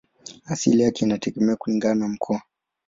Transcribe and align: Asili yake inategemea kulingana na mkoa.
Asili 0.45 0.81
yake 0.83 1.05
inategemea 1.05 1.55
kulingana 1.55 1.95
na 1.95 2.07
mkoa. 2.07 2.41